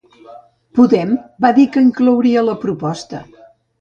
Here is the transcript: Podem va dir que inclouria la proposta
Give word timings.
Podem 0.77 1.11
va 1.45 1.51
dir 1.59 1.65
que 1.75 1.85
inclouria 1.89 2.47
la 2.49 2.57
proposta 2.67 3.21